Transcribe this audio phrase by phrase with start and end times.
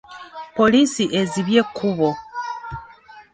[0.55, 2.09] Poliisi ezibye ekkubo.